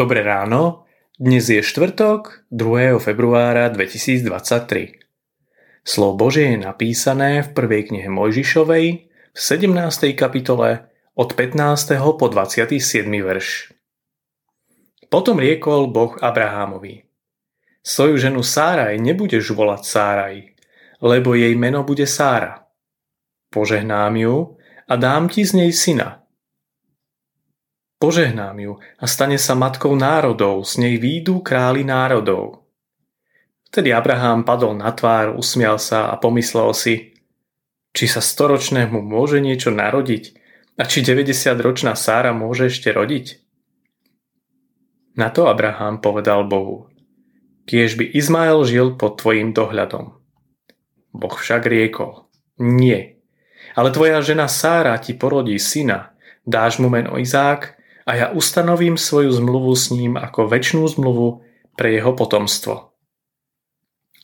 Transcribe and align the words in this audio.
Dobré 0.00 0.24
ráno, 0.24 0.88
dnes 1.20 1.44
je 1.44 1.60
štvrtok 1.60 2.48
2. 2.48 2.96
februára 3.04 3.68
2023. 3.68 4.96
Slovo 5.84 6.16
Božie 6.16 6.56
je 6.56 6.64
napísané 6.64 7.44
v 7.44 7.52
prvej 7.52 7.92
knihe 7.92 8.08
Mojžišovej 8.08 8.86
v 9.12 9.36
17. 9.36 10.16
kapitole 10.16 10.88
od 11.12 11.36
15. 11.36 12.00
po 12.16 12.26
27. 12.32 12.80
verš. 13.12 13.76
Potom 15.12 15.36
riekol 15.36 15.92
Boh 15.92 16.16
Abrahámovi. 16.16 17.04
Svoju 17.84 18.16
ženu 18.16 18.40
Sáraj 18.40 18.96
nebudeš 18.96 19.52
volať 19.52 19.84
Sáraj, 19.84 20.56
lebo 21.04 21.36
jej 21.36 21.52
meno 21.60 21.84
bude 21.84 22.08
Sára. 22.08 22.72
Požehnám 23.52 24.16
ju 24.16 24.56
a 24.88 24.96
dám 24.96 25.28
ti 25.28 25.44
z 25.44 25.60
nej 25.60 25.76
syna– 25.76 26.16
Požehnám 28.00 28.56
ju 28.56 28.72
a 28.96 29.04
stane 29.04 29.36
sa 29.36 29.52
matkou 29.52 29.92
národov, 29.92 30.64
z 30.64 30.80
nej 30.80 30.96
výjdu 30.96 31.44
králi 31.44 31.84
národov. 31.84 32.64
Vtedy 33.68 33.92
Abraham 33.92 34.40
padol 34.40 34.72
na 34.72 34.88
tvár, 34.88 35.36
usmial 35.36 35.76
sa 35.76 36.08
a 36.08 36.16
pomyslel 36.16 36.72
si, 36.72 37.12
či 37.92 38.08
sa 38.08 38.24
storočnému 38.24 39.04
môže 39.04 39.44
niečo 39.44 39.68
narodiť 39.68 40.32
a 40.80 40.88
či 40.88 41.04
90-ročná 41.04 41.92
Sára 41.92 42.32
môže 42.32 42.72
ešte 42.72 42.88
rodiť. 42.88 43.36
Na 45.20 45.28
to 45.28 45.52
Abraham 45.52 46.00
povedal 46.00 46.48
Bohu, 46.48 46.88
kiež 47.68 48.00
by 48.00 48.16
Izmael 48.16 48.64
žil 48.64 48.96
pod 48.96 49.20
tvojim 49.20 49.52
dohľadom. 49.52 50.16
Boh 51.12 51.34
však 51.36 51.68
riekol, 51.68 52.32
nie, 52.56 53.20
ale 53.76 53.92
tvoja 53.92 54.24
žena 54.24 54.48
Sára 54.48 54.96
ti 54.96 55.12
porodí 55.12 55.60
syna, 55.60 56.16
dáš 56.48 56.80
mu 56.80 56.88
meno 56.88 57.20
Izák 57.20 57.79
a 58.10 58.18
ja 58.18 58.26
ustanovím 58.34 58.98
svoju 58.98 59.30
zmluvu 59.30 59.70
s 59.78 59.94
ním 59.94 60.18
ako 60.18 60.50
väčšnú 60.50 60.82
zmluvu 60.82 61.46
pre 61.78 61.94
jeho 61.94 62.10
potomstvo. 62.10 62.90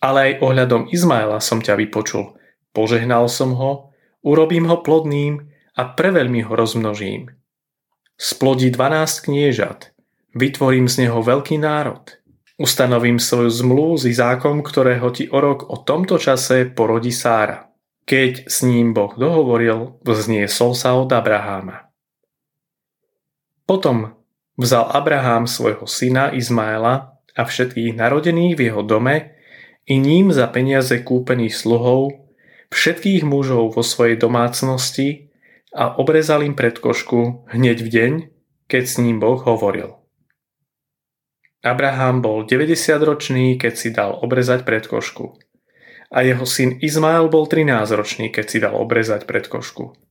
Ale 0.03 0.19
aj 0.27 0.33
ohľadom 0.43 0.91
Izmaela 0.91 1.39
som 1.39 1.63
ťa 1.63 1.79
vypočul. 1.79 2.35
Požehnal 2.75 3.31
som 3.31 3.55
ho, 3.55 3.95
urobím 4.27 4.67
ho 4.67 4.83
plodným 4.83 5.55
a 5.79 5.83
preveľmi 5.87 6.43
ho 6.43 6.53
rozmnožím. 6.59 7.31
Splodí 8.19 8.75
12 8.75 9.31
kniežat, 9.31 9.95
vytvorím 10.35 10.91
z 10.91 11.07
neho 11.07 11.23
veľký 11.23 11.63
národ. 11.63 12.11
Ustanovím 12.59 13.23
svoju 13.23 13.55
zmluvu 13.55 14.03
s 14.03 14.05
Izákom, 14.11 14.67
ktorého 14.67 15.15
ti 15.15 15.31
o 15.31 15.39
rok 15.39 15.71
o 15.71 15.79
tomto 15.79 16.19
čase 16.19 16.67
porodí 16.67 17.15
Sára. 17.15 17.71
Keď 18.03 18.51
s 18.51 18.67
ním 18.67 18.91
Boh 18.91 19.15
dohovoril, 19.15 20.03
vzniesol 20.03 20.75
sa 20.75 20.99
od 20.99 21.13
Abraháma. 21.13 21.86
Potom 23.67 24.15
vzal 24.55 24.87
Abraham 24.95 25.51
svojho 25.51 25.91
syna 25.91 26.31
Izmaela 26.31 27.19
a 27.35 27.43
všetkých 27.43 27.99
narodených 27.99 28.55
v 28.55 28.61
jeho 28.71 28.83
dome 28.87 29.37
i 29.91 29.99
ním 29.99 30.31
za 30.31 30.47
peniaze 30.47 31.03
kúpených 31.03 31.53
sluhov, 31.53 32.15
všetkých 32.71 33.27
mužov 33.27 33.75
vo 33.75 33.83
svojej 33.83 34.15
domácnosti 34.15 35.35
a 35.75 35.99
obrezal 35.99 36.47
im 36.47 36.55
predkošku 36.55 37.51
hneď 37.51 37.79
v 37.83 37.89
deň, 37.91 38.13
keď 38.71 38.83
s 38.87 38.97
ním 39.03 39.19
Boh 39.19 39.43
hovoril. 39.43 39.99
Abraham 41.67 42.23
bol 42.23 42.47
90-ročný, 42.47 43.59
keď 43.59 43.75
si 43.75 43.91
dal 43.91 44.15
obrezať 44.15 44.63
predkošku. 44.63 45.43
A 46.15 46.23
jeho 46.23 46.47
syn 46.47 46.79
Izmael 46.79 47.27
bol 47.27 47.51
13-ročný, 47.51 48.31
keď 48.31 48.47
si 48.47 48.63
dal 48.63 48.79
obrezať 48.79 49.27
predkošku 49.27 50.07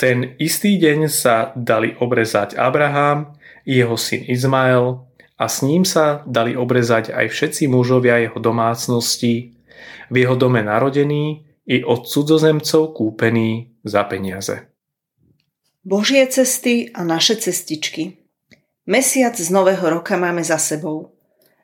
ten 0.00 0.32
istý 0.40 0.80
deň 0.80 1.12
sa 1.12 1.52
dali 1.52 1.92
obrezať 1.92 2.56
Abraham, 2.56 3.36
jeho 3.68 4.00
syn 4.00 4.24
Izmael 4.24 5.04
a 5.36 5.44
s 5.44 5.60
ním 5.60 5.84
sa 5.84 6.24
dali 6.24 6.56
obrezať 6.56 7.12
aj 7.12 7.28
všetci 7.28 7.68
mužovia 7.68 8.16
jeho 8.24 8.40
domácnosti, 8.40 9.52
v 10.08 10.14
jeho 10.16 10.40
dome 10.40 10.64
narodení 10.64 11.44
i 11.68 11.84
od 11.84 12.08
cudzozemcov 12.08 12.96
kúpení 12.96 13.76
za 13.84 14.08
peniaze. 14.08 14.72
Božie 15.84 16.24
cesty 16.32 16.88
a 16.96 17.04
naše 17.04 17.36
cestičky. 17.36 18.24
Mesiac 18.88 19.36
z 19.36 19.48
nového 19.52 20.00
roka 20.00 20.16
máme 20.16 20.40
za 20.40 20.56
sebou. 20.56 21.12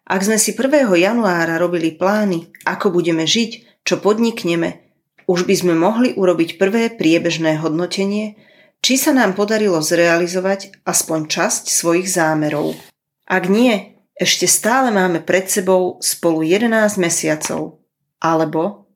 Ak 0.07 0.23
sme 0.23 0.39
si 0.39 0.55
1. 0.55 0.93
januára 0.93 1.59
robili 1.59 1.91
plány, 1.97 2.53
ako 2.69 2.95
budeme 2.95 3.27
žiť, 3.27 3.83
čo 3.83 3.99
podnikneme, 3.99 4.86
už 5.27 5.45
by 5.45 5.55
sme 5.59 5.75
mohli 5.75 6.15
urobiť 6.15 6.57
prvé 6.57 6.95
priebežné 6.95 7.59
hodnotenie, 7.59 8.39
či 8.79 8.95
sa 8.95 9.11
nám 9.11 9.35
podarilo 9.35 9.83
zrealizovať 9.83 10.87
aspoň 10.87 11.27
časť 11.27 11.63
svojich 11.67 12.07
zámerov. 12.07 12.79
Ak 13.27 13.51
nie, 13.51 13.99
ešte 14.15 14.47
stále 14.47 14.95
máme 14.95 15.21
pred 15.27 15.51
sebou 15.51 15.99
spolu 15.99 16.47
11 16.47 17.03
mesiacov. 17.03 17.83
Alebo, 18.23 18.87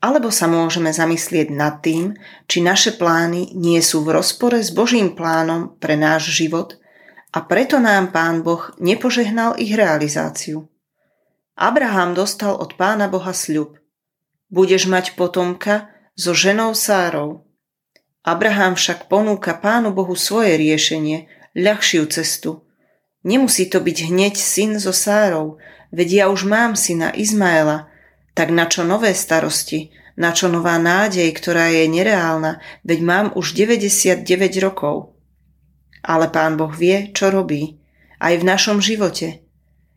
alebo 0.00 0.32
sa 0.32 0.48
môžeme 0.48 0.90
zamyslieť 0.90 1.52
nad 1.52 1.84
tým, 1.84 2.16
či 2.48 2.64
naše 2.64 2.96
plány 2.96 3.52
nie 3.52 3.78
sú 3.84 4.02
v 4.02 4.16
rozpore 4.16 4.58
s 4.58 4.72
Božím 4.72 5.12
plánom 5.12 5.76
pre 5.76 5.94
náš 5.94 6.32
život 6.32 6.80
a 7.36 7.44
preto 7.44 7.76
nám 7.76 8.16
Pán 8.16 8.40
Boh 8.40 8.72
nepožehnal 8.80 9.60
ich 9.60 9.76
realizáciu. 9.76 10.66
Abraham 11.56 12.16
dostal 12.16 12.56
od 12.56 12.72
Pána 12.80 13.12
Boha 13.12 13.36
sľub– 13.36 13.76
Budeš 14.46 14.86
mať 14.86 15.18
potomka 15.18 15.90
so 16.14 16.30
ženou 16.30 16.70
Sárou. 16.70 17.50
Abraham 18.22 18.78
však 18.78 19.10
ponúka 19.10 19.58
Pánu 19.58 19.90
Bohu 19.90 20.14
svoje 20.14 20.54
riešenie, 20.54 21.26
ľahšiu 21.58 22.06
cestu. 22.06 22.62
Nemusí 23.26 23.66
to 23.66 23.82
byť 23.82 24.06
hneď 24.06 24.38
syn 24.38 24.78
so 24.78 24.94
Sárou, 24.94 25.58
veď 25.90 26.08
ja 26.10 26.24
už 26.30 26.46
mám 26.46 26.78
syna 26.78 27.10
Izmaela, 27.10 27.90
tak 28.38 28.54
na 28.54 28.70
čo 28.70 28.86
nové 28.86 29.18
starosti, 29.18 29.90
na 30.14 30.30
čo 30.30 30.46
nová 30.46 30.78
nádej, 30.78 31.26
ktorá 31.34 31.66
je 31.74 31.90
nereálna, 31.90 32.62
veď 32.86 32.98
mám 33.02 33.26
už 33.34 33.50
99 33.50 34.22
rokov. 34.62 35.18
Ale 36.06 36.30
Pán 36.30 36.54
Boh 36.54 36.70
vie, 36.70 37.10
čo 37.10 37.34
robí, 37.34 37.82
aj 38.22 38.38
v 38.38 38.44
našom 38.46 38.78
živote. 38.78 39.42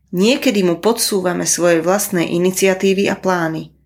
Niekedy 0.10 0.66
mu 0.66 0.82
podsúvame 0.82 1.46
svoje 1.46 1.86
vlastné 1.86 2.26
iniciatívy 2.34 3.14
a 3.14 3.18
plány– 3.18 3.78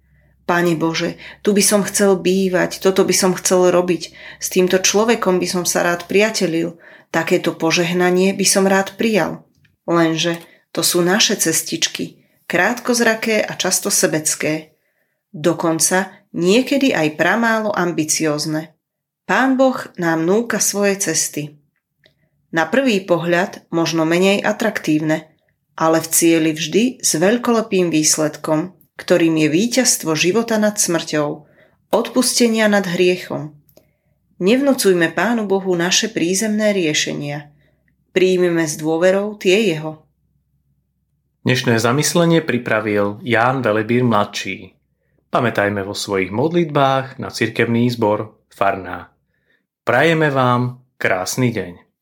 Pane 0.43 0.75
Bože, 0.75 1.15
tu 1.39 1.55
by 1.55 1.63
som 1.63 1.87
chcel 1.87 2.19
bývať, 2.19 2.83
toto 2.83 3.07
by 3.07 3.15
som 3.15 3.31
chcel 3.31 3.71
robiť, 3.71 4.11
s 4.43 4.47
týmto 4.51 4.83
človekom 4.83 5.39
by 5.39 5.47
som 5.47 5.63
sa 5.63 5.87
rád 5.87 6.03
priatelil, 6.11 6.75
takéto 7.15 7.55
požehnanie 7.55 8.35
by 8.35 8.43
som 8.43 8.67
rád 8.67 8.99
prijal. 8.99 9.47
Lenže 9.87 10.43
to 10.75 10.83
sú 10.83 10.99
naše 10.99 11.39
cestičky, 11.39 12.27
krátkozraké 12.43 13.39
a 13.39 13.55
často 13.55 13.87
sebecké. 13.87 14.75
Dokonca 15.31 16.27
niekedy 16.35 16.91
aj 16.91 17.15
pramálo 17.15 17.71
ambiciózne. 17.71 18.75
Pán 19.23 19.55
Boh 19.55 19.79
nám 19.95 20.27
núka 20.27 20.59
svoje 20.59 20.99
cesty. 20.99 21.55
Na 22.51 22.67
prvý 22.67 22.99
pohľad 23.07 23.63
možno 23.71 24.03
menej 24.03 24.43
atraktívne, 24.43 25.39
ale 25.79 26.03
v 26.03 26.07
cieli 26.11 26.51
vždy 26.51 26.99
s 26.99 27.15
veľkolepým 27.15 27.87
výsledkom– 27.87 28.59
ktorým 28.97 29.35
je 29.41 29.49
víťazstvo 29.49 30.13
života 30.13 30.61
nad 30.61 30.77
smrťou, 30.77 31.49
odpustenia 31.93 32.69
nad 32.69 32.85
hriechom. 32.85 33.57
Nevnúcujme 34.41 35.13
Pánu 35.13 35.45
Bohu 35.45 35.73
naše 35.77 36.09
prízemné 36.09 36.73
riešenia. 36.73 37.53
Príjmime 38.13 38.65
s 38.65 38.77
dôverou 38.77 39.37
tie 39.37 39.73
jeho. 39.73 40.05
Dnešné 41.43 41.75
zamyslenie 41.77 42.39
pripravil 42.39 43.19
Ján 43.25 43.61
Velebír 43.65 44.05
mladší. 44.05 44.73
Pamätajme 45.33 45.81
vo 45.81 45.97
svojich 45.97 46.29
modlitbách 46.29 47.17
na 47.17 47.33
cirkevný 47.33 47.89
zbor 47.89 48.37
Farná. 48.53 49.11
Prajeme 49.83 50.29
vám 50.29 50.85
krásny 50.95 51.51
deň. 51.51 51.92